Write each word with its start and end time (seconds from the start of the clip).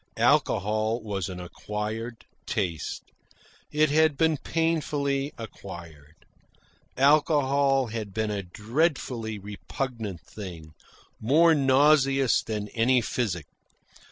Alcohol 0.17 0.99
was 1.03 1.29
an 1.29 1.39
acquired 1.39 2.25
taste. 2.47 3.11
It 3.71 3.91
had 3.91 4.17
been 4.17 4.37
painfully 4.39 5.31
acquired. 5.37 6.15
Alcohol 6.97 7.85
had 7.85 8.11
been 8.11 8.31
a 8.31 8.41
dreadfully 8.41 9.37
repugnant 9.37 10.21
thing 10.21 10.73
more 11.19 11.53
nauseous 11.53 12.41
than 12.41 12.69
any 12.69 12.99
physic. 13.01 13.45